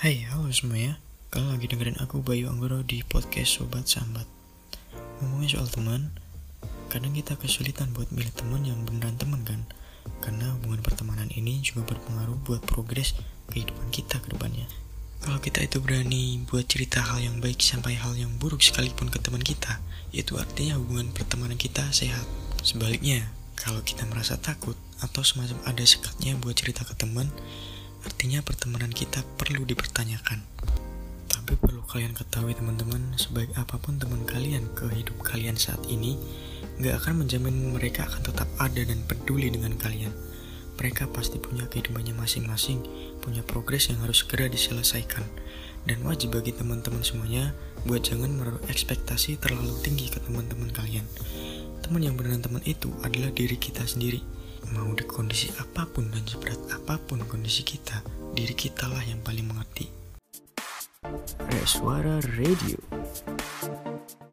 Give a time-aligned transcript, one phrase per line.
[0.00, 0.96] Hai, halo semuanya.
[1.28, 4.24] Kalian lagi dengerin aku Bayu Anggoro di podcast Sobat Sambat.
[5.20, 6.16] Ngomongin soal teman,
[6.88, 9.60] kadang kita kesulitan buat milih teman yang beneran teman kan?
[10.24, 13.12] Karena hubungan pertemanan ini juga berpengaruh buat progres
[13.52, 14.64] kehidupan kita ke depannya.
[15.20, 19.20] Kalau kita itu berani buat cerita hal yang baik sampai hal yang buruk sekalipun ke
[19.20, 19.84] teman kita,
[20.16, 22.24] itu artinya hubungan pertemanan kita sehat.
[22.64, 27.28] Sebaliknya, kalau kita merasa takut atau semacam ada sekatnya buat cerita ke teman,
[28.00, 30.40] Artinya pertemanan kita perlu dipertanyakan.
[31.28, 36.16] Tapi perlu kalian ketahui teman-teman, sebaik apa pun teman kalian ke hidup kalian saat ini,
[36.80, 40.12] gak akan menjamin mereka akan tetap ada dan peduli dengan kalian.
[40.80, 42.80] Mereka pasti punya kehidupannya masing-masing,
[43.20, 45.24] punya progres yang harus segera diselesaikan.
[45.84, 47.52] Dan wajib bagi teman-teman semuanya
[47.84, 51.04] buat jangan menaruh ekspektasi terlalu tinggi ke teman-teman kalian.
[51.84, 54.39] Teman yang benar teman itu adalah diri kita sendiri
[54.76, 58.04] Mau di kondisi apa pun dan seberat apa pun kondisi kita,
[58.36, 59.88] diri kitalah yang paling mengerti.
[61.48, 62.76] Reswara Radio